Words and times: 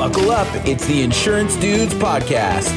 Buckle 0.00 0.30
up. 0.30 0.48
It's 0.66 0.86
the 0.86 1.02
Insurance 1.02 1.56
Dudes 1.56 1.92
Podcast. 1.92 2.72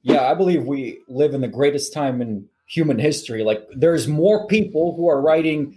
Yeah, 0.00 0.22
I 0.22 0.32
believe 0.32 0.64
we 0.64 1.00
live 1.06 1.34
in 1.34 1.42
the 1.42 1.48
greatest 1.48 1.92
time 1.92 2.22
in 2.22 2.48
human 2.66 2.98
history. 2.98 3.44
Like, 3.44 3.68
there's 3.76 4.08
more 4.08 4.46
people 4.46 4.96
who 4.96 5.06
are 5.10 5.20
writing 5.20 5.76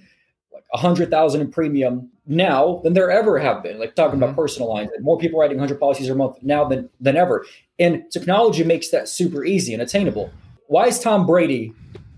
like 0.54 0.63
a 0.73 0.78
hundred 0.78 1.09
thousand 1.09 1.41
in 1.41 1.51
premium 1.51 2.09
now 2.25 2.79
than 2.86 2.93
there 2.93 3.12
ever 3.12 3.38
have 3.38 3.62
been. 3.62 3.78
Like 3.78 3.96
talking 3.96 4.17
about 4.17 4.29
mm-hmm. 4.29 4.39
personal 4.39 4.69
lines, 4.69 4.89
more 5.01 5.17
people 5.17 5.37
writing 5.37 5.59
hundred 5.59 5.81
policies 5.81 6.07
a 6.07 6.15
month 6.15 6.37
now 6.41 6.63
than 6.63 6.89
than 7.01 7.17
ever. 7.17 7.45
And 7.77 8.09
technology 8.09 8.63
makes 8.63 8.91
that 8.91 9.09
super 9.09 9.43
easy 9.43 9.73
and 9.73 9.81
attainable. 9.81 10.31
Why 10.67 10.85
is 10.85 10.97
Tom 10.97 11.25
Brady 11.25 11.73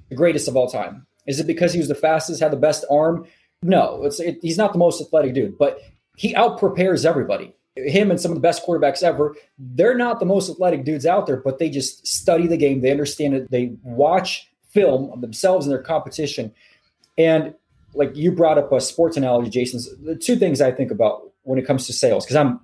the 0.09 0.15
greatest 0.15 0.47
of 0.47 0.55
all 0.55 0.69
time? 0.69 1.07
Is 1.25 1.39
it 1.39 1.47
because 1.47 1.73
he 1.73 1.79
was 1.79 1.87
the 1.87 1.95
fastest, 1.95 2.41
had 2.41 2.51
the 2.51 2.57
best 2.57 2.85
arm? 2.91 3.25
No, 3.63 4.03
it's 4.03 4.19
it, 4.19 4.37
he's 4.43 4.55
not 4.55 4.71
the 4.71 4.77
most 4.77 5.01
athletic 5.01 5.33
dude, 5.33 5.57
but 5.57 5.79
he 6.15 6.35
out 6.35 6.59
prepares 6.59 7.03
everybody. 7.03 7.55
Him 7.85 8.11
and 8.11 8.19
some 8.19 8.31
of 8.31 8.35
the 8.35 8.41
best 8.41 8.65
quarterbacks 8.65 9.03
ever. 9.03 9.35
They're 9.57 9.97
not 9.97 10.19
the 10.19 10.25
most 10.25 10.49
athletic 10.49 10.83
dudes 10.83 11.05
out 11.05 11.27
there, 11.27 11.37
but 11.37 11.59
they 11.59 11.69
just 11.69 12.05
study 12.05 12.47
the 12.47 12.57
game. 12.57 12.81
They 12.81 12.91
understand 12.91 13.33
it. 13.33 13.51
They 13.51 13.73
watch 13.83 14.49
film 14.69 15.11
of 15.11 15.21
themselves 15.21 15.65
and 15.65 15.73
their 15.73 15.81
competition. 15.81 16.53
And 17.17 17.53
like 17.93 18.15
you 18.15 18.31
brought 18.31 18.57
up 18.57 18.71
a 18.71 18.81
sports 18.81 19.17
analogy, 19.17 19.49
Jason. 19.49 19.81
The 20.03 20.15
two 20.15 20.35
things 20.35 20.61
I 20.61 20.71
think 20.71 20.91
about 20.91 21.31
when 21.43 21.57
it 21.57 21.65
comes 21.65 21.87
to 21.87 21.93
sales, 21.93 22.25
because 22.25 22.35
I'm 22.35 22.59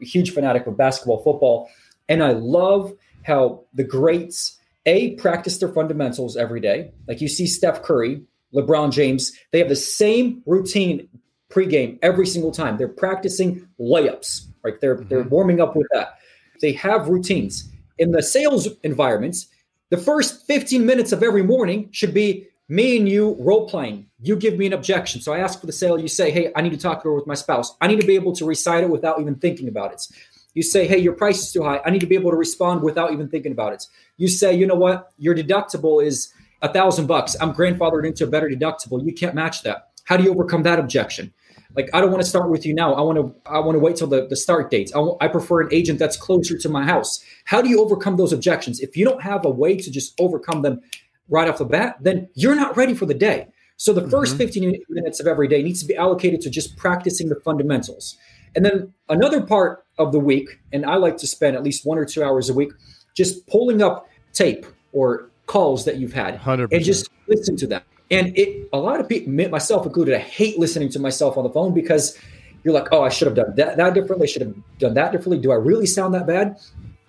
a 0.00 0.04
huge 0.04 0.32
fanatic 0.32 0.66
of 0.66 0.76
basketball, 0.76 1.22
football, 1.22 1.70
and 2.08 2.22
I 2.22 2.32
love 2.32 2.92
how 3.22 3.64
the 3.74 3.84
greats 3.84 4.58
a 4.86 5.14
practice 5.16 5.58
their 5.58 5.68
fundamentals 5.68 6.36
every 6.36 6.60
day. 6.60 6.90
Like 7.06 7.20
you 7.20 7.28
see 7.28 7.46
Steph 7.46 7.82
Curry, 7.82 8.22
LeBron 8.54 8.92
James, 8.92 9.32
they 9.52 9.58
have 9.58 9.68
the 9.68 9.76
same 9.76 10.42
routine 10.46 11.08
pregame 11.50 11.98
every 12.02 12.26
single 12.26 12.52
time. 12.52 12.76
They're 12.76 12.88
practicing 12.88 13.66
layups, 13.78 14.46
right? 14.64 14.80
They're 14.80 14.96
mm-hmm. 14.96 15.08
they're 15.08 15.22
warming 15.24 15.60
up 15.60 15.76
with 15.76 15.86
that. 15.92 16.18
They 16.60 16.72
have 16.72 17.08
routines. 17.08 17.68
In 17.98 18.12
the 18.12 18.22
sales 18.22 18.68
environments, 18.82 19.48
the 19.90 19.98
first 19.98 20.46
15 20.46 20.86
minutes 20.86 21.12
of 21.12 21.22
every 21.22 21.42
morning 21.42 21.88
should 21.92 22.14
be 22.14 22.46
me 22.68 22.96
and 22.96 23.08
you 23.08 23.36
role 23.40 23.68
playing. 23.68 24.06
You 24.20 24.36
give 24.36 24.56
me 24.56 24.66
an 24.66 24.72
objection. 24.72 25.20
So 25.20 25.32
I 25.32 25.40
ask 25.40 25.60
for 25.60 25.66
the 25.66 25.72
sale. 25.72 25.98
You 25.98 26.08
say, 26.08 26.30
hey, 26.30 26.52
I 26.54 26.62
need 26.62 26.70
to 26.70 26.78
talk 26.78 27.04
over 27.04 27.16
with 27.16 27.26
my 27.26 27.34
spouse. 27.34 27.76
I 27.80 27.88
need 27.88 28.00
to 28.00 28.06
be 28.06 28.14
able 28.14 28.32
to 28.36 28.44
recite 28.44 28.84
it 28.84 28.90
without 28.90 29.20
even 29.20 29.34
thinking 29.34 29.68
about 29.68 29.92
it. 29.92 30.06
You 30.54 30.62
say, 30.62 30.86
hey, 30.86 30.98
your 30.98 31.12
price 31.12 31.42
is 31.42 31.52
too 31.52 31.62
high. 31.62 31.80
I 31.84 31.90
need 31.90 32.00
to 32.00 32.06
be 32.06 32.14
able 32.14 32.30
to 32.30 32.36
respond 32.36 32.82
without 32.82 33.12
even 33.12 33.28
thinking 33.28 33.52
about 33.52 33.72
it. 33.72 33.86
You 34.16 34.28
say, 34.28 34.54
you 34.54 34.66
know 34.66 34.76
what? 34.76 35.12
Your 35.18 35.34
deductible 35.34 36.04
is 36.04 36.32
a 36.62 36.72
thousand 36.72 37.06
bucks. 37.06 37.36
I'm 37.40 37.52
grandfathered 37.52 38.06
into 38.06 38.24
a 38.24 38.28
better 38.28 38.48
deductible. 38.48 39.04
You 39.04 39.12
can't 39.12 39.34
match 39.34 39.62
that. 39.62 39.90
How 40.04 40.16
do 40.16 40.24
you 40.24 40.30
overcome 40.30 40.62
that 40.64 40.78
objection? 40.78 41.32
Like, 41.76 41.88
I 41.94 42.00
don't 42.00 42.10
want 42.10 42.22
to 42.22 42.28
start 42.28 42.50
with 42.50 42.66
you 42.66 42.74
now. 42.74 42.94
I 42.94 43.00
want 43.00 43.18
to, 43.18 43.34
I 43.50 43.60
want 43.60 43.76
to 43.76 43.78
wait 43.78 43.96
till 43.96 44.08
the, 44.08 44.26
the 44.26 44.36
start 44.36 44.70
dates. 44.70 44.92
I, 44.92 44.96
w- 44.98 45.16
I 45.20 45.28
prefer 45.28 45.60
an 45.62 45.68
agent 45.72 45.98
that's 45.98 46.16
closer 46.16 46.58
to 46.58 46.68
my 46.68 46.84
house. 46.84 47.22
How 47.44 47.62
do 47.62 47.68
you 47.68 47.80
overcome 47.80 48.16
those 48.16 48.32
objections? 48.32 48.80
If 48.80 48.96
you 48.96 49.04
don't 49.04 49.22
have 49.22 49.44
a 49.44 49.50
way 49.50 49.76
to 49.76 49.90
just 49.90 50.20
overcome 50.20 50.62
them 50.62 50.80
right 51.28 51.48
off 51.48 51.58
the 51.58 51.64
bat, 51.64 51.96
then 52.00 52.28
you're 52.34 52.56
not 52.56 52.76
ready 52.76 52.94
for 52.94 53.06
the 53.06 53.14
day. 53.14 53.48
So 53.76 53.92
the 53.92 54.02
1st 54.02 54.10
mm-hmm. 54.10 54.36
15 54.36 54.82
minutes 54.90 55.20
of 55.20 55.26
every 55.26 55.48
day 55.48 55.62
needs 55.62 55.80
to 55.80 55.86
be 55.86 55.96
allocated 55.96 56.40
to 56.42 56.50
just 56.50 56.76
practicing 56.76 57.28
the 57.28 57.36
fundamentals. 57.36 58.16
And 58.54 58.64
then 58.64 58.92
another 59.08 59.40
part 59.40 59.86
of 59.98 60.12
the 60.12 60.18
week, 60.18 60.60
and 60.72 60.84
I 60.84 60.96
like 60.96 61.16
to 61.18 61.26
spend 61.26 61.56
at 61.56 61.62
least 61.62 61.86
one 61.86 61.98
or 61.98 62.04
two 62.04 62.22
hours 62.22 62.50
a 62.50 62.54
week 62.54 62.72
just 63.16 63.46
pulling 63.46 63.80
up 63.80 64.08
tape 64.32 64.66
or 64.92 65.30
calls 65.46 65.84
that 65.84 65.96
you've 65.96 66.12
had 66.12 66.38
100%. 66.38 66.72
and 66.72 66.84
just 66.84 67.08
listen 67.26 67.56
to 67.56 67.66
them. 67.66 67.82
And 68.10 68.36
it, 68.36 68.68
a 68.72 68.78
lot 68.78 68.98
of 69.00 69.08
people, 69.08 69.32
myself 69.32 69.86
included, 69.86 70.14
I 70.14 70.18
hate 70.18 70.58
listening 70.58 70.88
to 70.90 70.98
myself 70.98 71.36
on 71.36 71.44
the 71.44 71.50
phone 71.50 71.72
because 71.72 72.18
you're 72.64 72.74
like, 72.74 72.88
oh, 72.92 73.02
I 73.02 73.08
should 73.08 73.26
have 73.26 73.36
done 73.36 73.54
that, 73.56 73.76
that 73.76 73.94
differently. 73.94 74.26
Should 74.26 74.42
have 74.42 74.54
done 74.78 74.94
that 74.94 75.12
differently. 75.12 75.38
Do 75.38 75.52
I 75.52 75.56
really 75.56 75.86
sound 75.86 76.14
that 76.14 76.26
bad? 76.26 76.58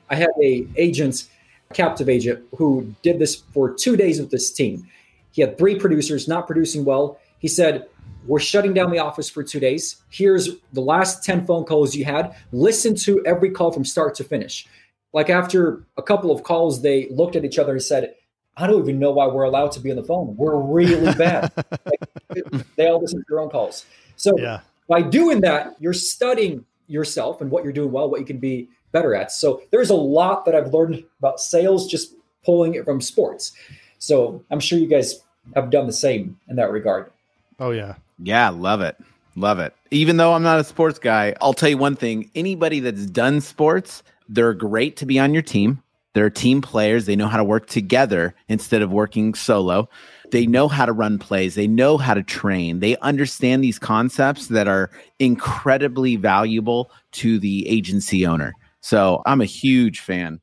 I 0.10 0.16
had 0.16 0.30
a 0.42 0.68
agent, 0.78 1.28
captive 1.74 2.08
agent, 2.08 2.46
who 2.56 2.94
did 3.02 3.20
this 3.20 3.36
for 3.54 3.74
two 3.74 3.98
days 3.98 4.20
with 4.20 4.30
this 4.30 4.52
team. 4.52 4.88
He 5.32 5.42
had 5.42 5.58
three 5.58 5.80
producers 5.80 6.28
not 6.28 6.46
producing 6.46 6.86
well. 6.86 7.20
He 7.40 7.48
said, 7.48 7.88
we're 8.28 8.40
shutting 8.40 8.74
down 8.74 8.92
the 8.92 9.00
office 9.00 9.30
for 9.30 9.44
two 9.44 9.60
days. 9.60 10.04
Here's 10.10 10.50
the 10.74 10.82
last 10.82 11.24
10 11.24 11.46
phone 11.46 11.64
calls 11.64 11.96
you 11.96 12.06
had. 12.06 12.36
Listen 12.52 12.96
to 12.98 13.26
every 13.26 13.50
call 13.50 13.72
from 13.72 13.86
start 13.86 14.14
to 14.16 14.24
finish. 14.24 14.68
Like 15.14 15.30
after 15.30 15.84
a 15.98 16.04
couple 16.04 16.32
of 16.32 16.44
calls, 16.44 16.82
they 16.82 17.10
looked 17.10 17.36
at 17.36 17.44
each 17.44 17.58
other 17.58 17.74
and 17.74 17.82
said, 17.82 18.14
I 18.58 18.68
don't 18.68 18.82
even 18.82 19.00
know 19.00 19.12
why 19.12 19.28
we're 19.28 19.44
allowed 19.44 19.72
to 19.74 19.80
be 19.80 19.92
on 19.92 19.98
the 19.98 20.04
phone. 20.04 20.36
We're 20.36 20.58
really 20.58 21.14
bad. 21.18 21.52
like, 21.86 22.76
they 22.76 22.88
all 22.88 23.02
listen 23.02 23.20
to 23.20 23.26
their 23.30 23.40
own 23.40 23.50
calls. 23.50 23.86
So 24.16 24.38
yeah. 24.38 24.62
by 24.88 25.02
doing 25.02 25.42
that, 25.42 25.76
you're 25.80 25.94
studying 25.94 26.66
yourself 26.88 27.42
and 27.42 27.50
what 27.50 27.64
you're 27.64 27.74
doing 27.74 27.92
well, 27.92 28.10
what 28.10 28.20
you 28.20 28.26
can 28.26 28.38
be 28.38 28.68
better 28.92 29.16
at. 29.16 29.32
So 29.32 29.64
there's 29.72 29.90
a 29.90 29.96
lot 29.96 30.46
that 30.46 30.56
I've 30.56 30.74
learned 30.74 31.04
about 31.20 31.40
sales 31.40 31.88
just 31.88 32.14
pulling 32.44 32.76
it 32.76 32.86
from 32.86 33.02
sports. 33.02 33.54
So 34.00 34.44
I'm 34.52 34.60
sure 34.60 34.78
you 34.78 34.88
guys 34.88 35.22
have 35.56 35.70
done 35.70 35.88
the 35.88 35.94
same 35.94 36.38
in 36.50 36.56
that 36.58 36.72
regard. 36.72 37.12
Oh 37.60 37.72
yeah. 37.72 37.96
Yeah, 38.20 38.50
love 38.50 38.82
it. 38.82 38.98
Love 39.36 39.60
it. 39.60 39.74
Even 39.92 40.18
though 40.18 40.34
I'm 40.34 40.44
not 40.44 40.60
a 40.60 40.64
sports 40.64 41.00
guy, 41.00 41.34
I'll 41.42 41.54
tell 41.54 41.70
you 41.70 41.78
one 41.78 41.96
thing 41.96 42.30
anybody 42.36 42.80
that's 42.80 43.06
done 43.06 43.40
sports, 43.42 44.04
they're 44.28 44.54
great 44.54 44.98
to 44.98 45.06
be 45.06 45.20
on 45.20 45.34
your 45.34 45.44
team. 45.44 45.82
They're 46.14 46.30
team 46.30 46.62
players. 46.62 47.06
They 47.06 47.16
know 47.16 47.28
how 47.28 47.38
to 47.38 47.44
work 47.44 47.68
together 47.68 48.36
instead 48.48 48.82
of 48.82 48.92
working 48.92 49.34
solo. 49.34 49.90
They 50.32 50.46
know 50.46 50.68
how 50.68 50.86
to 50.86 50.94
run 50.94 51.20
plays. 51.20 51.56
They 51.56 51.68
know 51.68 51.98
how 51.98 52.14
to 52.14 52.24
train. 52.24 52.80
They 52.80 52.98
understand 52.98 53.64
these 53.64 53.80
concepts 53.80 54.48
that 54.48 54.68
are 54.68 54.92
incredibly 55.20 56.16
valuable 56.16 56.92
to 57.14 57.40
the 57.40 57.68
agency 57.68 58.26
owner. 58.26 58.54
So 58.82 59.22
I'm 59.26 59.42
a 59.42 59.46
huge 59.46 60.00
fan. 60.00 60.40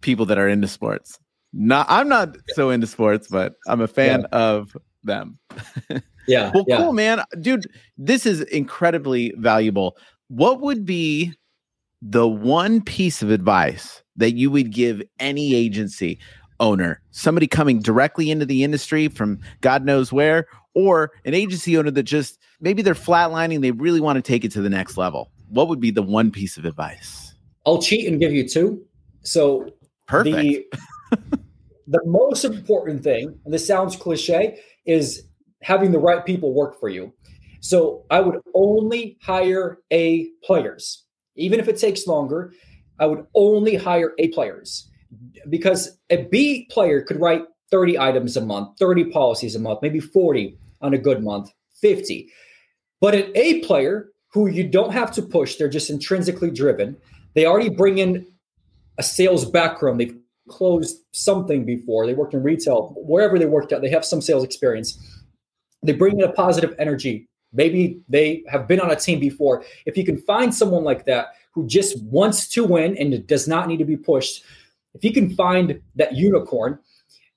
People 0.00 0.26
that 0.26 0.38
are 0.38 0.48
into 0.48 0.68
sports. 0.68 1.18
Not 1.52 1.86
I'm 1.88 2.08
not 2.08 2.36
so 2.54 2.70
into 2.70 2.86
sports, 2.86 3.28
but 3.28 3.54
I'm 3.68 3.80
a 3.80 3.88
fan 3.88 4.22
yeah. 4.32 4.38
of 4.38 4.76
them. 5.04 5.38
Yeah. 6.28 6.52
well, 6.54 6.64
yeah. 6.68 6.76
cool, 6.76 6.92
man. 6.92 7.22
Dude, 7.40 7.66
this 7.98 8.26
is 8.26 8.42
incredibly 8.42 9.34
valuable. 9.38 9.96
What 10.28 10.60
would 10.60 10.86
be 10.86 11.32
the 12.00 12.28
one 12.28 12.80
piece 12.80 13.22
of 13.22 13.30
advice 13.30 14.01
that 14.16 14.32
you 14.32 14.50
would 14.50 14.72
give 14.72 15.02
any 15.18 15.54
agency 15.54 16.18
owner, 16.60 17.00
somebody 17.10 17.46
coming 17.46 17.80
directly 17.80 18.30
into 18.30 18.46
the 18.46 18.62
industry 18.62 19.08
from 19.08 19.40
God 19.60 19.84
knows 19.84 20.12
where, 20.12 20.46
or 20.74 21.10
an 21.24 21.34
agency 21.34 21.76
owner 21.76 21.90
that 21.90 22.04
just 22.04 22.38
maybe 22.60 22.82
they're 22.82 22.94
flatlining, 22.94 23.60
they 23.60 23.72
really 23.72 24.00
want 24.00 24.16
to 24.16 24.22
take 24.22 24.44
it 24.44 24.52
to 24.52 24.62
the 24.62 24.70
next 24.70 24.96
level? 24.96 25.30
What 25.48 25.68
would 25.68 25.80
be 25.80 25.90
the 25.90 26.02
one 26.02 26.30
piece 26.30 26.56
of 26.56 26.64
advice? 26.64 27.34
I'll 27.66 27.82
cheat 27.82 28.06
and 28.06 28.20
give 28.20 28.32
you 28.32 28.48
two. 28.48 28.84
So, 29.22 29.68
perfect. 30.06 30.36
The, 31.10 31.38
the 31.88 32.00
most 32.04 32.44
important 32.44 33.02
thing, 33.02 33.38
and 33.44 33.52
this 33.52 33.66
sounds 33.66 33.96
cliche, 33.96 34.58
is 34.86 35.24
having 35.62 35.92
the 35.92 35.98
right 35.98 36.24
people 36.24 36.54
work 36.54 36.78
for 36.78 36.88
you. 36.88 37.12
So 37.60 38.04
I 38.10 38.20
would 38.20 38.40
only 38.54 39.18
hire 39.22 39.78
A 39.92 40.28
players. 40.42 41.04
Even 41.36 41.60
if 41.60 41.68
it 41.68 41.78
takes 41.78 42.06
longer, 42.06 42.52
I 42.98 43.06
would 43.06 43.26
only 43.34 43.74
hire 43.74 44.12
A 44.18 44.28
players 44.28 44.88
because 45.48 45.98
a 46.10 46.24
B 46.24 46.68
player 46.70 47.02
could 47.02 47.20
write 47.20 47.42
30 47.70 47.98
items 47.98 48.36
a 48.36 48.40
month, 48.40 48.78
30 48.78 49.06
policies 49.06 49.54
a 49.54 49.58
month, 49.58 49.80
maybe 49.82 50.00
40 50.00 50.56
on 50.80 50.94
a 50.94 50.98
good 50.98 51.22
month, 51.22 51.50
50. 51.80 52.28
But 53.00 53.14
an 53.14 53.32
A 53.34 53.60
player 53.60 54.10
who 54.32 54.46
you 54.46 54.66
don't 54.66 54.92
have 54.92 55.12
to 55.12 55.22
push, 55.22 55.56
they're 55.56 55.68
just 55.68 55.90
intrinsically 55.90 56.50
driven. 56.50 56.96
They 57.34 57.46
already 57.46 57.70
bring 57.70 57.98
in 57.98 58.26
a 58.98 59.02
sales 59.02 59.44
background. 59.44 60.00
They've 60.00 60.18
closed 60.48 60.98
something 61.12 61.64
before. 61.64 62.06
They 62.06 62.14
worked 62.14 62.34
in 62.34 62.42
retail, 62.42 62.94
wherever 62.96 63.38
they 63.38 63.46
worked 63.46 63.72
out, 63.72 63.82
they 63.82 63.90
have 63.90 64.04
some 64.04 64.20
sales 64.20 64.44
experience 64.44 64.98
they 65.82 65.92
bring 65.92 66.18
in 66.18 66.24
a 66.24 66.32
positive 66.32 66.74
energy. 66.78 67.28
Maybe 67.52 68.00
they 68.08 68.44
have 68.48 68.66
been 68.66 68.80
on 68.80 68.90
a 68.90 68.96
team 68.96 69.20
before. 69.20 69.64
If 69.84 69.96
you 69.96 70.04
can 70.04 70.16
find 70.16 70.54
someone 70.54 70.84
like 70.84 71.04
that 71.06 71.34
who 71.52 71.66
just 71.66 72.02
wants 72.04 72.48
to 72.48 72.64
win 72.64 72.96
and 72.96 73.26
does 73.26 73.46
not 73.46 73.68
need 73.68 73.78
to 73.78 73.84
be 73.84 73.96
pushed, 73.96 74.44
if 74.94 75.04
you 75.04 75.12
can 75.12 75.34
find 75.34 75.80
that 75.96 76.14
unicorn, 76.14 76.78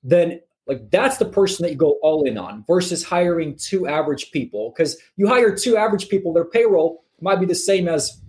then 0.03 0.39
like 0.67 0.89
that's 0.89 1.17
the 1.17 1.25
person 1.25 1.63
that 1.63 1.71
you 1.71 1.77
go 1.77 1.97
all 2.01 2.23
in 2.23 2.37
on 2.37 2.63
versus 2.67 3.03
hiring 3.03 3.55
two 3.55 3.87
average 3.87 4.31
people. 4.31 4.73
Because 4.75 4.97
you 5.15 5.27
hire 5.27 5.55
two 5.55 5.77
average 5.77 6.09
people, 6.09 6.33
their 6.33 6.45
payroll 6.45 7.03
might 7.21 7.39
be 7.39 7.45
the 7.45 7.55
same 7.55 7.87
as 7.87 8.21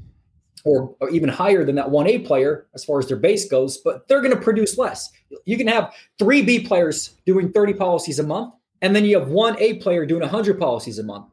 or, 0.65 0.97
or, 1.01 1.09
even 1.11 1.29
higher 1.29 1.65
than 1.65 1.77
that 1.77 1.87
1A 1.87 2.27
player 2.27 2.67
as 2.75 2.85
far 2.85 2.99
as 2.99 3.07
their 3.07 3.17
base 3.17 3.49
goes, 3.49 3.79
but 3.79 4.09
they're 4.09 4.21
going 4.21 4.35
to 4.35 4.41
produce 4.41 4.77
less. 4.77 5.09
You 5.45 5.57
can 5.57 5.69
have 5.69 5.95
three 6.19 6.43
B 6.43 6.67
players 6.67 7.15
doing 7.25 7.53
30 7.53 7.75
policies 7.75 8.19
a 8.19 8.25
month 8.25 8.53
and 8.83 8.95
then 8.95 9.05
you 9.05 9.19
have 9.19 9.29
one 9.29 9.57
A 9.59 9.75
player 9.75 10.05
doing 10.05 10.23
100 10.23 10.59
policies 10.59 10.99
a 10.99 11.03
month. 11.03 11.27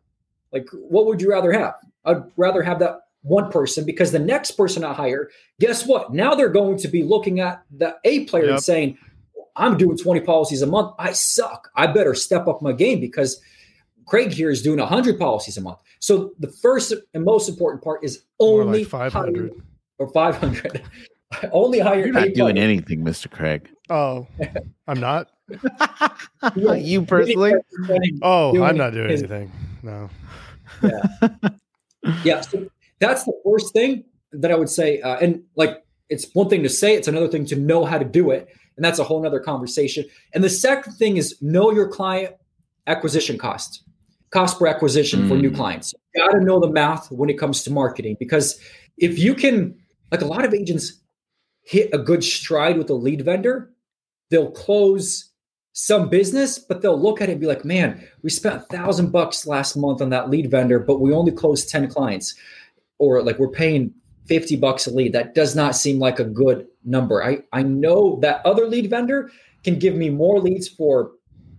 Like, 0.52 0.68
what 0.72 1.08
would 1.08 1.22
you 1.22 1.30
rather 1.30 1.52
have? 1.52 1.76
I'd 2.06 2.24
rather 2.38 2.62
have 2.62 2.80
that 2.80 3.02
one 3.24 3.52
person 3.52 3.86
because 3.86 4.12
the 4.12 4.20
next 4.20 4.52
person 4.52 4.84
I 4.84 4.94
hire, 4.94 5.30
guess 5.60 5.86
what? 5.88 6.14
Now 6.14 6.36
they're 6.36 6.50
going 6.50 6.78
to 6.78 6.88
be 6.88 7.04
looking 7.04 7.40
at 7.40 7.64
the 7.76 7.96
A 8.04 8.26
player 8.26 8.44
yep. 8.46 8.54
and 8.54 8.64
saying, 8.64 8.98
I'm 9.56 9.78
doing 9.78 9.98
20 9.98 10.22
policies 10.22 10.62
a 10.62 10.68
month. 10.68 10.94
I 11.00 11.14
suck. 11.14 11.70
I 11.76 11.88
better 11.88 12.14
step 12.16 12.48
up 12.48 12.62
my 12.62 12.74
game 12.74 13.00
because 13.00 13.42
Craig 14.06 14.32
here 14.32 14.50
is 14.50 14.62
doing 14.62 14.80
100 14.80 15.18
policies 15.18 15.58
a 15.58 15.62
month. 15.62 15.80
So 16.00 16.34
the 16.40 16.50
first 16.50 16.94
and 17.14 17.24
most 17.24 17.48
important 17.50 17.84
part 17.84 18.04
is 18.04 18.24
only 18.40 18.80
like 18.80 18.88
500. 18.90 19.52
hire- 19.52 19.60
or 20.00 20.12
500. 20.12 20.84
only 21.52 21.80
hire 21.80 22.06
You're 22.06 22.14
not 22.14 22.24
A 22.28 22.34
doing 22.34 22.56
players. 22.56 22.70
anything, 22.70 23.04
Mr. 23.04 23.30
Craig. 23.30 23.70
Oh, 23.90 24.28
I'm 24.88 25.00
not. 25.00 25.30
you 26.56 27.06
personally? 27.06 27.54
Oh, 28.22 28.64
I'm 28.64 28.78
not 28.78 28.94
doing 28.94 29.12
anything. 29.12 29.52
No. 29.82 30.10
Yeah, 32.24 32.42
so 32.42 32.68
that's 33.00 33.24
the 33.26 33.34
first 33.46 33.74
thing 33.74 34.04
that 34.32 34.52
I 34.52 34.56
would 34.56 34.70
say. 34.70 35.02
Uh, 35.02 35.18
and 35.18 35.44
like, 35.56 35.84
it's 36.10 36.28
one 36.34 36.50
thing 36.50 36.64
to 36.64 36.70
say, 36.70 36.96
it's 36.96 37.08
another 37.08 37.28
thing 37.28 37.46
to 37.48 37.56
know 37.56 37.86
how 37.86 37.98
to 37.98 38.06
do 38.06 38.32
it. 38.32 38.48
And 38.76 38.84
that's 38.84 39.00
a 39.00 39.04
whole 39.04 39.22
nother 39.22 39.40
conversation. 39.40 40.06
And 40.34 40.44
the 40.44 40.50
second 40.50 40.94
thing 40.94 41.18
is 41.18 41.42
know 41.42 41.72
your 41.72 41.88
client 41.88 42.36
acquisition 42.88 43.38
cost, 43.38 43.84
cost 44.32 44.60
per 44.60 44.68
acquisition 44.68 45.28
for 45.28 45.36
new 45.36 45.52
Mm. 45.52 45.56
clients. 45.56 45.94
You 46.16 46.26
got 46.26 46.32
to 46.34 46.44
know 46.44 46.60
the 46.60 46.70
math 46.70 47.12
when 47.12 47.30
it 47.30 47.38
comes 47.38 47.64
to 47.64 47.72
marketing 47.72 48.18
because 48.20 48.60
if 48.98 49.18
you 49.20 49.34
can, 49.36 49.76
like 50.12 50.22
a 50.22 50.26
lot 50.26 50.46
of 50.46 50.54
agents 50.54 51.00
hit 51.62 51.90
a 51.94 51.98
good 51.98 52.24
stride 52.24 52.78
with 52.78 52.90
a 52.90 52.94
lead 52.94 53.24
vendor, 53.24 53.72
they'll 54.30 54.52
close 54.52 55.30
some 55.74 56.10
business, 56.10 56.60
but 56.60 56.82
they'll 56.82 57.00
look 57.00 57.22
at 57.22 57.30
it 57.30 57.34
and 57.34 57.42
be 57.42 57.48
like, 57.48 57.66
man, 57.66 58.06
we 58.22 58.30
spent 58.30 58.56
a 58.56 58.60
thousand 58.76 59.12
bucks 59.12 59.48
last 59.48 59.76
month 59.76 60.02
on 60.02 60.10
that 60.10 60.30
lead 60.30 60.52
vendor, 60.52 60.78
but 60.80 61.00
we 61.00 61.12
only 61.14 61.32
closed 61.32 61.70
10 61.70 61.88
clients. 61.90 62.36
Or 63.04 63.22
like 63.22 63.40
we're 63.40 63.50
paying 63.50 63.94
50 64.26 64.56
bucks 64.58 64.88
a 64.88 64.92
lead. 64.94 65.14
That 65.14 65.36
does 65.36 65.56
not 65.56 65.76
seem 65.76 66.00
like 66.00 66.20
a 66.20 66.24
good 66.24 66.68
number. 66.86 67.24
I, 67.24 67.40
I 67.52 67.64
know 67.64 68.20
that 68.22 68.46
other 68.46 68.68
lead 68.68 68.90
vendor 68.90 69.30
can 69.64 69.80
give 69.80 69.96
me 69.96 70.10
more 70.10 70.40
leads 70.40 70.68
for 70.68 71.12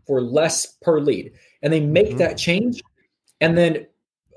for 0.06 0.20
less 0.20 0.67
per 0.82 1.00
lead. 1.00 1.32
And 1.62 1.73
they 1.73 1.81
make 1.81 2.11
Mhm. 2.14 2.19
that 2.19 2.37
change. 2.37 2.82
And 3.41 3.56
then 3.56 3.87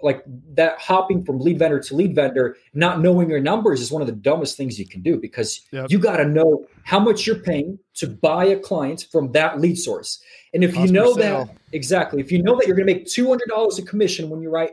like 0.03 0.23
that 0.53 0.79
hopping 0.79 1.23
from 1.25 1.39
lead 1.39 1.59
vendor 1.59 1.79
to 1.79 1.95
lead 1.95 2.15
vendor, 2.15 2.55
not 2.73 3.01
knowing 3.01 3.29
your 3.29 3.39
numbers 3.39 3.81
is 3.81 3.91
one 3.91 4.01
of 4.01 4.07
the 4.07 4.13
dumbest 4.13 4.55
things 4.55 4.79
you 4.79 4.87
can 4.87 5.01
do 5.01 5.17
because 5.17 5.61
Yep. 5.71 5.87
you 5.89 5.99
got 5.99 6.17
to 6.17 6.25
know 6.25 6.65
how 6.83 6.99
much 6.99 7.25
you're 7.25 7.39
paying 7.39 7.79
to 7.95 8.07
buy 8.07 8.45
a 8.45 8.59
client 8.59 9.07
from 9.11 9.31
that 9.31 9.59
lead 9.59 9.77
source. 9.77 10.21
And 10.53 10.63
if 10.63 10.73
Cost 10.73 10.85
you 10.87 10.93
know 10.93 11.13
that 11.15 11.49
exactly, 11.73 12.21
if 12.21 12.31
you 12.31 12.41
know 12.43 12.55
that 12.57 12.67
you're 12.67 12.75
going 12.75 12.87
to 12.87 12.93
make 12.93 13.05
$200 13.07 13.79
a 13.79 13.81
commission 13.81 14.29
when 14.29 14.41
you 14.41 14.49
write 14.49 14.71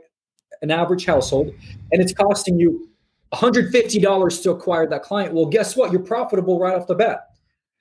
an 0.64 0.72
average 0.72 1.04
household 1.04 1.54
and 1.92 2.02
it's 2.02 2.12
costing 2.12 2.58
you 2.58 2.88
$150 3.32 4.42
to 4.42 4.50
acquire 4.50 4.88
that 4.88 5.02
client, 5.02 5.34
well, 5.34 5.46
guess 5.46 5.76
what? 5.76 5.92
You're 5.92 6.02
profitable 6.02 6.58
right 6.58 6.74
off 6.74 6.86
the 6.86 6.94
bat. 6.94 7.20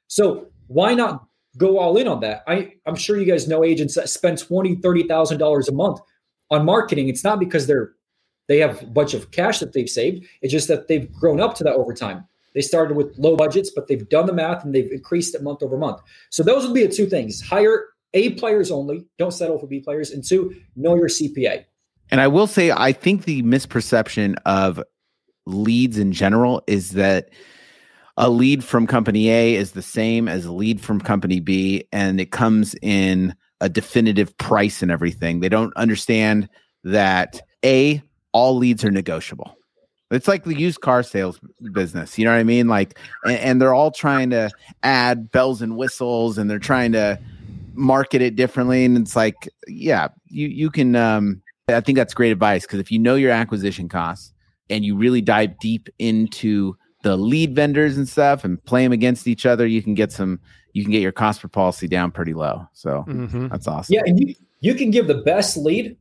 So 0.07 0.47
why 0.67 0.93
not 0.93 1.25
go 1.57 1.79
all 1.79 1.97
in 1.97 2.07
on 2.07 2.19
that? 2.19 2.43
I, 2.47 2.73
I'm 2.85 2.95
sure 2.95 3.17
you 3.17 3.25
guys 3.25 3.47
know 3.47 3.63
agents 3.63 3.95
that 3.95 4.09
spend 4.09 4.37
$20,000, 4.37 4.81
$30,000 4.81 5.67
a 5.67 5.71
month 5.71 5.99
on 6.51 6.65
marketing. 6.65 7.07
It's 7.09 7.23
not 7.23 7.39
because 7.39 7.65
they're 7.65 7.93
they 8.49 8.59
have 8.59 8.83
a 8.83 8.87
bunch 8.87 9.13
of 9.13 9.31
cash 9.31 9.59
that 9.59 9.71
they've 9.71 9.89
saved. 9.89 10.25
It's 10.41 10.51
just 10.51 10.67
that 10.67 10.89
they've 10.89 11.09
grown 11.13 11.39
up 11.39 11.55
to 11.55 11.63
that 11.63 11.75
over 11.75 11.93
time. 11.93 12.27
They 12.53 12.61
started 12.61 12.97
with 12.97 13.17
low 13.17 13.37
budgets, 13.37 13.71
but 13.73 13.87
they've 13.87 14.07
done 14.09 14.25
the 14.25 14.33
math 14.33 14.65
and 14.65 14.75
they've 14.75 14.91
increased 14.91 15.33
it 15.33 15.41
month 15.41 15.63
over 15.63 15.77
month. 15.77 16.01
So 16.29 16.43
those 16.43 16.65
would 16.65 16.73
be 16.73 16.85
the 16.85 16.93
two 16.93 17.07
things: 17.07 17.41
hire 17.41 17.85
A 18.13 18.31
players 18.31 18.69
only, 18.69 19.05
don't 19.17 19.31
settle 19.31 19.57
for 19.57 19.67
B 19.67 19.79
players, 19.79 20.11
and 20.11 20.23
two, 20.23 20.55
know 20.75 20.95
your 20.95 21.07
CPA. 21.07 21.65
And 22.13 22.21
I 22.21 22.27
will 22.27 22.45
say, 22.45 22.69
I 22.69 22.91
think 22.91 23.25
the 23.25 23.41
misperception 23.41 24.35
of 24.45 24.79
leads 25.47 25.97
in 25.97 26.11
general 26.11 26.61
is 26.67 26.91
that 26.91 27.31
a 28.17 28.29
lead 28.29 28.63
from 28.63 28.85
company 28.85 29.31
A 29.31 29.55
is 29.55 29.71
the 29.71 29.81
same 29.81 30.27
as 30.27 30.45
a 30.45 30.51
lead 30.51 30.79
from 30.79 31.01
company 31.01 31.39
B, 31.39 31.87
and 31.91 32.21
it 32.21 32.29
comes 32.29 32.75
in 32.83 33.33
a 33.61 33.67
definitive 33.67 34.37
price 34.37 34.83
and 34.83 34.91
everything. 34.91 35.39
They 35.39 35.49
don't 35.49 35.75
understand 35.75 36.49
that 36.83 37.41
A, 37.65 38.03
all 38.31 38.57
leads 38.57 38.85
are 38.85 38.91
negotiable. 38.91 39.57
It's 40.11 40.27
like 40.27 40.43
the 40.43 40.53
used 40.53 40.81
car 40.81 41.01
sales 41.01 41.39
business. 41.71 42.19
You 42.19 42.25
know 42.25 42.31
what 42.33 42.41
I 42.41 42.43
mean? 42.43 42.67
Like, 42.67 42.99
and, 43.23 43.39
and 43.39 43.59
they're 43.59 43.73
all 43.73 43.89
trying 43.89 44.29
to 44.29 44.51
add 44.83 45.31
bells 45.31 45.63
and 45.63 45.77
whistles 45.77 46.37
and 46.37 46.47
they're 46.47 46.59
trying 46.59 46.91
to 46.91 47.19
market 47.73 48.21
it 48.21 48.35
differently. 48.35 48.85
And 48.85 48.99
it's 48.99 49.15
like, 49.15 49.49
yeah, 49.67 50.09
you, 50.27 50.47
you 50.47 50.69
can, 50.69 50.95
um, 50.95 51.41
I 51.69 51.79
think 51.79 51.97
that's 51.97 52.13
great 52.13 52.31
advice 52.31 52.63
because 52.63 52.79
if 52.79 52.91
you 52.91 52.99
know 52.99 53.15
your 53.15 53.31
acquisition 53.31 53.87
costs 53.87 54.33
and 54.69 54.83
you 54.83 54.97
really 54.97 55.21
dive 55.21 55.57
deep 55.59 55.87
into 55.97 56.75
the 57.03 57.15
lead 57.15 57.55
vendors 57.55 57.97
and 57.97 58.07
stuff 58.07 58.43
and 58.43 58.63
play 58.65 58.83
them 58.83 58.91
against 58.91 59.27
each 59.27 59.45
other, 59.45 59.65
you 59.65 59.81
can 59.81 59.93
get 59.93 60.11
some, 60.11 60.39
you 60.73 60.83
can 60.83 60.91
get 60.91 61.01
your 61.01 61.11
cost 61.13 61.41
per 61.41 61.47
policy 61.47 61.87
down 61.87 62.11
pretty 62.11 62.33
low. 62.33 62.67
So 62.73 63.05
Mhm. 63.07 63.49
that's 63.49 63.67
awesome. 63.67 63.93
Yeah, 63.93 64.01
and 64.05 64.19
you 64.19 64.35
you 64.59 64.73
can 64.75 64.91
give 64.91 65.07
the 65.07 65.15
best 65.15 65.57
lead 65.57 65.97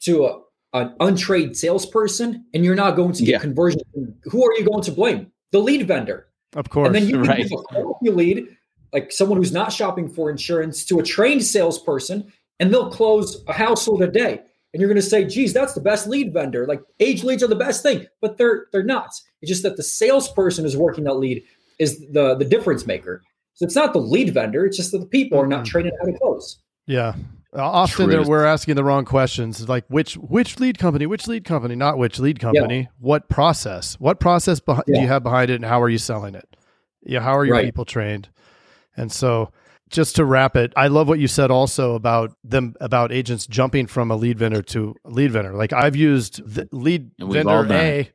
to 0.00 0.24
a, 0.24 0.40
an 0.72 0.94
untrained 1.00 1.54
salesperson, 1.54 2.46
and 2.54 2.64
you're 2.64 2.74
not 2.74 2.96
going 2.96 3.12
to 3.12 3.22
get 3.22 3.32
Yeah. 3.32 3.38
conversion. 3.40 3.80
Who 4.24 4.42
are 4.42 4.54
you 4.58 4.64
going 4.64 4.82
to 4.84 4.92
blame? 4.92 5.26
The 5.52 5.58
lead 5.58 5.86
vendor. 5.86 6.26
Of 6.54 6.70
course. 6.70 6.86
And 6.86 6.94
then 6.94 7.06
you 7.06 7.12
can 7.16 7.22
right. 7.24 7.42
give 7.42 7.52
a 7.52 7.62
quality 7.62 8.10
lead, 8.10 8.46
like 8.94 9.12
someone 9.12 9.36
who's 9.36 9.52
not 9.52 9.70
shopping 9.70 10.08
for 10.08 10.30
insurance, 10.30 10.86
to 10.86 10.98
a 10.98 11.02
trained 11.02 11.44
salesperson, 11.44 12.32
and 12.58 12.72
they'll 12.72 12.90
close 12.90 13.44
a 13.48 13.52
household 13.52 14.00
a 14.02 14.08
day. 14.08 14.40
And 14.76 14.80
you're 14.82 14.88
going 14.90 14.96
to 14.96 15.08
say, 15.08 15.24
"Geez, 15.24 15.54
that's 15.54 15.72
the 15.72 15.80
best 15.80 16.06
lead 16.06 16.34
vendor. 16.34 16.66
Like 16.66 16.82
age 17.00 17.24
leads 17.24 17.42
are 17.42 17.46
the 17.46 17.56
best 17.56 17.82
thing," 17.82 18.04
but 18.20 18.36
they're 18.36 18.66
they're 18.72 18.82
not. 18.84 19.08
It's 19.40 19.48
just 19.48 19.62
that 19.62 19.78
the 19.78 19.82
salesperson 19.82 20.64
who's 20.66 20.76
working 20.76 21.04
that 21.04 21.14
lead 21.14 21.42
is 21.78 21.98
the 22.12 22.34
the 22.34 22.44
difference 22.44 22.86
maker. 22.86 23.22
So 23.54 23.64
it's 23.64 23.74
not 23.74 23.94
the 23.94 24.00
lead 24.00 24.34
vendor. 24.34 24.66
It's 24.66 24.76
just 24.76 24.92
that 24.92 24.98
the 24.98 25.06
people 25.06 25.38
are 25.40 25.46
not 25.46 25.64
Mhm. 25.64 25.68
trained 25.68 25.92
how 25.98 26.04
to 26.04 26.12
close. 26.18 26.58
Yeah. 26.86 27.14
Uh, 27.56 27.62
Often 27.62 28.10
there, 28.10 28.22
we're 28.22 28.44
asking 28.44 28.74
the 28.74 28.84
wrong 28.84 29.06
questions, 29.06 29.66
like 29.66 29.86
which 29.88 30.18
which 30.18 30.60
lead 30.60 30.76
company, 30.76 31.06
which 31.06 31.26
lead 31.26 31.44
company, 31.44 31.74
not 31.74 31.96
which 31.96 32.18
lead 32.18 32.38
company. 32.38 32.90
What 33.00 33.30
process? 33.30 33.94
What 33.98 34.20
process 34.20 34.60
beh- 34.60 34.84
do 34.84 35.00
you 35.00 35.06
have 35.08 35.22
behind 35.22 35.50
it, 35.50 35.54
and 35.54 35.64
how 35.64 35.80
are 35.80 35.88
you 35.88 35.96
selling 35.96 36.34
it? 36.34 36.46
Yeah, 37.02 37.20
how 37.20 37.34
are 37.34 37.46
your 37.46 37.54
Right. 37.54 37.64
people 37.64 37.86
trained? 37.86 38.28
And 38.94 39.10
so, 39.10 39.52
just 39.90 40.16
to 40.16 40.24
wrap 40.24 40.56
it, 40.56 40.72
I 40.76 40.88
love 40.88 41.08
what 41.08 41.18
you 41.18 41.28
said 41.28 41.50
also 41.50 41.94
about 41.94 42.32
them 42.42 42.74
about 42.80 43.12
agents 43.12 43.46
jumping 43.46 43.86
from 43.86 44.10
a 44.10 44.16
lead 44.16 44.38
vendor 44.38 44.62
to 44.62 44.94
a 45.04 45.10
lead 45.10 45.32
vendor. 45.32 45.54
Like 45.54 45.72
I've 45.72 45.96
used 45.96 46.46
the 46.46 46.68
lead 46.72 47.10
And 47.18 47.28
we've 47.28 47.46
all 47.46 47.64
vendor 47.64 47.74
A 47.74 48.10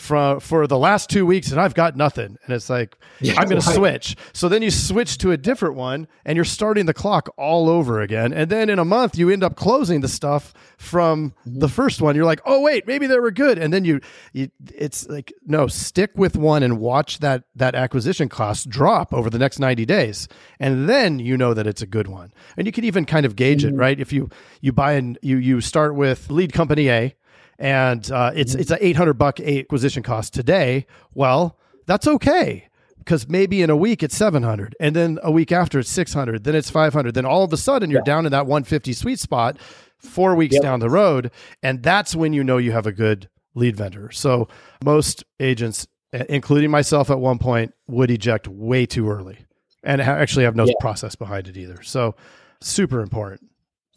for 0.00 0.40
for 0.40 0.66
the 0.66 0.78
last 0.78 1.10
two 1.10 1.26
weeks, 1.26 1.50
and 1.50 1.60
I've 1.60 1.74
got 1.74 1.96
nothing. 1.96 2.38
And 2.44 2.54
it's 2.54 2.70
like 2.70 2.96
Yeah, 3.20 3.34
I'm 3.36 3.48
going 3.48 3.60
to 3.60 3.66
right. 3.66 3.76
switch. 3.76 4.16
So 4.32 4.48
then 4.48 4.62
you 4.62 4.70
switch 4.70 5.18
to 5.18 5.30
a 5.30 5.36
different 5.36 5.74
one 5.74 6.08
and 6.24 6.36
you're 6.36 6.44
starting 6.44 6.86
the 6.86 6.94
clock 6.94 7.28
all 7.36 7.68
over 7.68 8.00
again. 8.00 8.32
And 8.32 8.50
then 8.50 8.70
in 8.70 8.78
a 8.78 8.84
month, 8.84 9.18
you 9.18 9.28
end 9.30 9.44
up 9.44 9.56
closing 9.56 10.00
the 10.00 10.08
stuff 10.08 10.54
from 10.78 11.34
the 11.44 11.66
mm-hmm. 11.66 11.74
first 11.74 12.00
one. 12.00 12.16
You're 12.16 12.24
like, 12.24 12.40
oh, 12.46 12.62
wait, 12.62 12.86
maybe 12.86 13.06
they 13.06 13.18
were 13.18 13.30
good. 13.30 13.58
And 13.58 13.72
then 13.72 13.84
you, 13.84 14.00
you 14.32 14.50
it's 14.74 15.06
like, 15.08 15.32
no, 15.46 15.66
stick 15.66 16.12
with 16.14 16.36
one 16.36 16.62
and 16.62 16.78
watch 16.78 17.18
that, 17.18 17.44
that 17.54 17.74
acquisition 17.74 18.28
cost 18.28 18.70
drop 18.70 19.12
over 19.12 19.28
the 19.28 19.38
next 19.38 19.58
90 19.58 19.84
days. 19.84 20.28
And 20.58 20.88
then 20.88 21.18
you 21.18 21.36
know 21.36 21.52
that 21.52 21.66
it's 21.66 21.82
a 21.82 21.86
good 21.86 22.08
one. 22.08 22.32
And 22.56 22.66
you 22.66 22.72
can 22.72 22.84
even 22.84 23.04
kind 23.04 23.26
of 23.26 23.36
gauge 23.36 23.64
it, 23.64 23.68
mm-hmm. 23.68 23.80
right? 23.80 24.00
If 24.00 24.12
you, 24.12 24.30
you 24.62 24.72
buy 24.72 24.92
and 24.92 25.18
you, 25.20 25.36
you 25.36 25.60
start 25.60 25.94
with 25.94 26.30
lead 26.30 26.54
company 26.54 26.88
A, 26.88 27.14
and 27.60 28.10
uh, 28.10 28.32
it's 28.34 28.54
it's 28.56 28.70
a 28.72 28.84
eight 28.84 28.96
hundred 28.96 29.14
buck 29.14 29.38
acquisition 29.38 30.02
cost 30.02 30.34
today. 30.34 30.86
Well, 31.14 31.56
that's 31.86 32.06
okay 32.08 32.66
because 32.98 33.28
maybe 33.28 33.62
in 33.62 33.70
a 33.70 33.76
week 33.76 34.02
it's 34.02 34.16
seven 34.16 34.42
hundred, 34.42 34.74
and 34.80 34.96
then 34.96 35.18
a 35.22 35.30
week 35.30 35.52
after 35.52 35.78
it's 35.78 35.90
six 35.90 36.12
hundred, 36.12 36.42
then 36.44 36.54
it's 36.56 36.70
five 36.70 36.92
hundred. 36.92 37.14
Then 37.14 37.26
all 37.26 37.44
of 37.44 37.52
a 37.52 37.56
sudden 37.56 37.90
you're 37.90 38.02
down 38.02 38.26
in 38.26 38.32
that 38.32 38.46
one 38.46 38.64
fifty 38.64 38.92
sweet 38.92 39.20
spot 39.20 39.58
four 39.98 40.34
weeks 40.34 40.54
Yep. 40.54 40.62
down 40.62 40.80
the 40.80 40.90
road, 40.90 41.30
and 41.62 41.82
that's 41.82 42.16
when 42.16 42.32
you 42.32 42.42
know 42.42 42.56
you 42.56 42.72
have 42.72 42.86
a 42.86 42.92
good 42.92 43.28
lead 43.54 43.76
vendor. 43.76 44.10
So 44.10 44.48
most 44.82 45.24
agents, 45.38 45.86
including 46.28 46.70
myself 46.70 47.10
at 47.10 47.18
one 47.20 47.38
point, 47.38 47.74
would 47.88 48.10
eject 48.10 48.48
way 48.48 48.86
too 48.86 49.10
early, 49.10 49.38
and 49.84 50.00
actually 50.00 50.44
have 50.46 50.56
no 50.56 50.64
Yeah. 50.64 50.72
process 50.80 51.14
behind 51.16 51.48
it 51.48 51.56
either. 51.58 51.82
So 51.82 52.14
super 52.62 53.00
important. 53.00 53.42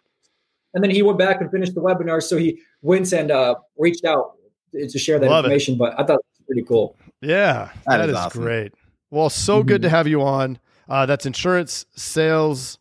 and 0.74 0.82
then 0.84 0.90
he 0.90 1.02
went 1.02 1.18
back 1.18 1.40
and 1.40 1.50
finished 1.50 1.74
the 1.74 1.80
webinar. 1.80 2.22
So 2.22 2.36
he 2.36 2.60
went 2.82 3.12
and 3.12 3.30
uh, 3.30 3.54
reached 3.78 4.04
out 4.04 4.32
to 4.74 4.98
share 4.98 5.18
that 5.18 5.28
Love 5.30 5.44
it. 5.44 5.48
information. 5.48 5.76
But 5.78 5.94
I 5.94 6.04
thought 6.04 6.18
it 6.20 6.26
was 6.38 6.46
pretty 6.46 6.62
cool. 6.62 6.96
Yeah, 7.22 7.70
That 7.86 7.98
that 7.98 8.00
is 8.08 8.10
is, 8.10 8.16
awesome. 8.16 8.42
great. 8.42 8.74
Well, 9.10 9.30
so 9.30 9.62
good 9.62 9.82
to 9.82 9.88
have 9.88 10.06
you 10.06 10.22
on. 10.22 10.58
Uh, 10.88 11.06
that's 11.06 11.24
insurance 11.26 11.86
sales 11.96 12.78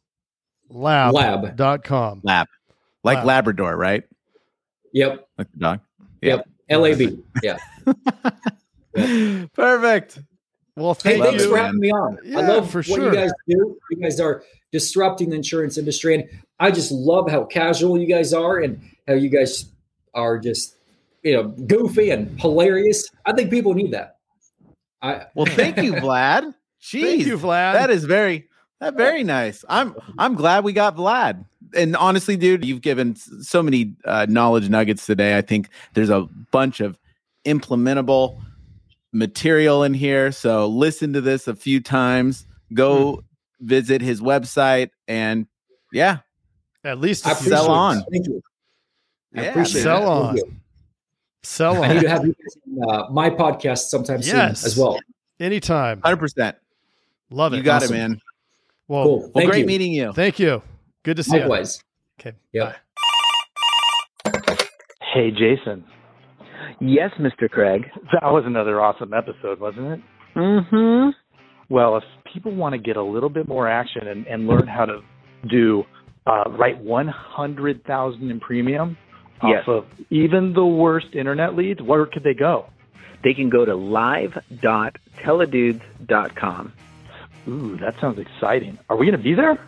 lab 0.70 1.14
Lab. 1.14 1.56
dot 1.56 1.84
com. 1.84 2.22
Lab. 2.24 2.48
Like 3.04 3.18
Lab. 3.20 3.28
Labrador, 3.28 3.76
right? 3.78 4.04
Yep. 4.94 5.28
Like 5.38 5.52
the 5.52 5.60
dog. 5.60 5.80
Yep. 6.22 6.48
LAB. 6.70 7.20
Yeah. 7.44 7.58
Perfect. 9.54 10.20
Well, 10.76 10.94
thank 10.94 11.20
Love 11.20 11.30
thanks 11.30 11.44
it, 11.44 11.46
you. 11.46 11.52
for 11.52 11.56
man. 11.58 11.66
having 11.66 11.80
me 11.80 11.92
on. 11.92 12.18
Yeah, 12.24 12.40
I 12.40 12.42
love 12.48 12.70
for 12.70 12.80
what 12.80 12.86
sure. 12.86 13.10
you 13.10 13.14
guys 13.14 13.32
do. 13.48 13.78
You 13.92 13.98
guys 14.02 14.20
are 14.20 14.44
disrupting 14.72 15.30
the 15.30 15.36
insurance 15.38 15.78
industry, 15.78 16.16
and 16.16 16.30
I 16.60 16.72
just 16.72 16.92
love 16.92 17.30
how 17.30 17.46
casual 17.46 17.98
you 17.98 18.08
guys 18.08 18.34
are, 18.34 18.58
and 18.60 18.82
how 19.08 19.14
you 19.14 19.30
guys 19.30 19.66
are 20.14 20.38
just 20.38 20.76
you 21.24 21.34
know 21.34 21.44
goofy 21.44 22.10
and 22.10 22.40
hilarious. 22.42 23.10
I 23.26 23.34
think 23.34 23.52
people 23.52 23.74
need 23.74 23.92
that. 23.92 24.18
I 25.02 25.28
Well, 25.34 25.46
thank 25.46 25.78
you, 25.78 25.94
Vlad. 25.94 26.54
Jeez, 26.82 27.02
Thank 27.02 27.26
you, 27.26 27.38
Vlad. 27.38 27.74
That 27.74 27.90
is 27.90 28.04
very 28.04 28.40
that 28.40 28.46
very 28.82 29.24
nice. 29.24 29.64
I'm 29.70 29.96
I'm 30.18 30.36
glad 30.36 30.64
we 30.64 30.74
got 30.74 30.96
Vlad. 30.96 31.46
And 31.76 31.96
honestly, 31.96 32.38
dude, 32.38 32.64
you've 32.64 32.82
given 32.82 33.16
so 33.16 33.62
many 33.64 33.96
uh, 34.06 34.26
knowledge 34.30 34.70
nuggets 34.70 35.06
today. 35.06 35.38
I 35.38 35.42
think 35.42 35.70
there's 35.94 36.10
a 36.10 36.28
bunch 36.52 36.80
of 36.80 36.98
implementable 37.46 38.40
material 39.12 39.84
in 39.84 39.94
here. 39.94 40.32
So 40.32 40.68
listen 40.68 41.14
to 41.14 41.22
this 41.22 41.48
a 41.48 41.56
few 41.56 41.82
times. 41.82 42.46
Go 42.74 43.24
visit 43.62 44.02
his 44.02 44.22
website, 44.22 44.90
and 45.08 45.48
yeah, 45.92 46.20
At 46.84 47.00
least 47.00 47.26
I 47.26 47.30
to 47.30 47.36
appreciate 47.36 47.58
Sell 47.58 47.72
on. 47.72 48.04
Thank 48.12 48.28
you. 48.28 48.42
I 49.36 49.42
Yeah, 49.44 49.50
appreciate 49.50 49.82
Sell 49.84 50.02
that. 50.02 50.08
on. 50.08 50.36
Thank 50.36 50.48
you. 50.48 50.56
sell 51.44 51.84
I 51.84 51.88
need 51.90 51.98
on 51.98 52.04
to 52.04 52.10
have 52.10 52.26
you 52.26 52.34
guys 52.34 52.90
on 52.90 52.96
uh, 53.02 53.10
my 53.12 53.30
podcast 53.30 53.88
sometime 53.90 54.20
Yes. 54.22 54.62
soon 54.62 54.68
as 54.68 54.78
well. 54.78 55.00
anytime. 55.40 56.02
hundred 56.02 56.18
percent. 56.18 56.58
Love 57.30 57.54
it. 57.54 57.58
You 57.58 57.64
got 57.64 57.84
Awesome. 57.84 57.96
it, 57.96 58.00
man. 58.00 58.22
Well, 58.88 59.04
Cool. 59.04 59.20
Well, 59.20 59.32
Thank 59.36 59.50
great 59.52 59.60
you. 59.62 59.66
meeting 59.66 59.92
you. 59.94 60.14
thank 60.14 60.40
you. 60.40 60.62
Good 61.04 61.18
to 61.18 61.24
see 61.24 61.36
you. 61.36 61.42
Likewise. 61.42 61.84
Okay. 62.20 62.36
Yep. 62.54 62.76
bye. 64.26 64.56
Hey, 65.14 65.32
Jason. 65.32 65.84
Yes, 66.82 67.12
Mr. 67.20 67.50
Craig. 67.50 67.86
That 68.12 68.32
was 68.32 68.44
another 68.46 68.82
awesome 68.82 69.14
episode, 69.14 69.60
wasn't 69.60 69.88
it? 69.94 70.00
Mm-hmm. 70.36 71.10
Well, 71.74 71.98
if 71.98 72.04
people 72.34 72.54
want 72.54 72.74
to 72.74 72.78
get 72.80 72.98
a 72.98 73.04
little 73.04 73.30
bit 73.30 73.48
more 73.48 73.68
action 73.68 74.08
and, 74.08 74.28
and 74.28 74.48
learn 74.48 74.68
how 74.68 74.86
to 74.86 75.02
do 75.50 75.84
uh, 76.28 76.44
write 76.50 76.80
100,000 76.80 78.32
in 78.32 78.40
premium 78.40 78.98
Yes. 79.44 79.64
off 79.68 79.68
of 79.68 79.86
even 80.10 80.54
the 80.54 80.66
worst 80.66 81.08
internet 81.14 81.56
leads, 81.56 81.82
where 81.82 82.06
could 82.06 82.24
they 82.24 82.34
go? 82.34 82.68
They 83.24 83.34
can 83.34 83.50
go 83.50 83.66
to 83.66 83.76
live.teledudes.com. 83.76 86.74
Ooh, 87.48 87.78
that 87.78 87.96
sounds 88.00 88.20
exciting. 88.20 88.78
Are 88.90 88.96
we 88.96 89.06
going 89.06 89.18
to 89.18 89.24
be 89.24 89.36
there? 89.36 89.60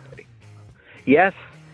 Yes, 1.06 1.32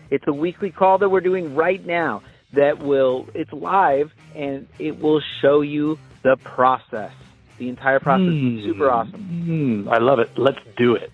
it's 0.09 0.25
a 0.27 0.33
weekly 0.33 0.71
call 0.71 0.97
that 0.99 1.09
we're 1.09 1.19
doing 1.21 1.55
right 1.55 1.83
now 1.85 2.21
that 2.53 2.79
will, 2.79 3.27
it's 3.33 3.51
live 3.51 4.11
and 4.35 4.67
it 4.79 5.01
will 5.01 5.21
show 5.41 5.59
you 5.61 5.97
the 6.23 6.37
process. 6.43 7.11
The 7.57 7.69
entire 7.69 7.99
process. 7.99 8.33
Hmm. 8.33 8.61
Super 8.63 8.91
awesome. 8.91 9.83
Hmm, 9.83 9.89
I 9.89 9.97
love 9.99 10.19
it. 10.19 10.29
Let's 10.37 10.59
do 10.77 10.95
it. 10.95 11.11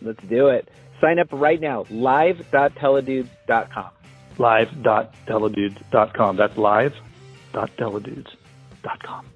Let's 0.00 0.22
do 0.28 0.48
it. 0.48 0.68
Sign 1.00 1.18
up 1.18 1.28
right 1.32 1.60
now. 1.60 1.84
Live.teledudes.com. 1.90 3.90
Live.teledudes.com. 4.38 6.36
That's 6.36 6.56
live.teledudes.com. 6.56 9.33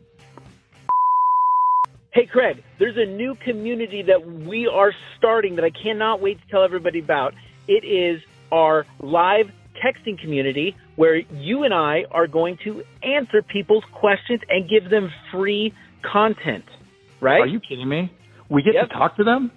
Hey, 2.19 2.27
Craig, 2.27 2.65
there's 2.81 2.97
a 2.97 3.07
new 3.07 3.37
community 3.45 4.03
that 4.03 4.27
we 4.27 4.67
are 4.67 4.93
starting 5.17 5.55
that 5.55 5.65
I 5.65 5.71
cannot 5.71 6.21
wait 6.21 6.43
to 6.43 6.49
tell 6.51 6.65
everybody 6.65 6.99
about. 6.99 7.33
It 7.69 7.85
is 7.87 8.21
our 8.51 8.85
live 8.99 9.47
texting 9.81 10.21
community 10.21 10.75
where 10.97 11.15
you 11.15 11.63
and 11.63 11.73
I 11.73 12.07
are 12.11 12.27
going 12.27 12.59
to 12.65 12.83
answer 13.05 13.41
people's 13.43 13.85
questions 13.93 14.41
and 14.49 14.69
give 14.69 14.91
them 14.91 15.13
free 15.31 15.73
content. 16.03 16.65
Right? 17.21 17.41
Are 17.41 17.47
you 17.47 17.61
kidding 17.61 17.89
me? 17.89 18.11
We 18.51 18.65
get 18.65 18.75
Yep. 18.75 18.89
to 18.89 18.95
talk 18.95 19.15
to 19.19 19.23
them? 19.23 19.53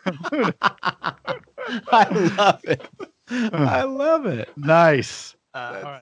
love 2.36 2.60
it. 2.64 2.88
I 3.30 3.82
love 3.84 4.26
it. 4.26 4.50
Nice. 4.56 5.36
Uh, 5.54 5.58
All 5.58 5.82
right. 5.82 5.98